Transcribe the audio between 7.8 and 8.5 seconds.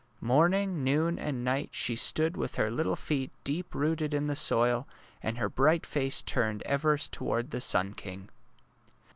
king.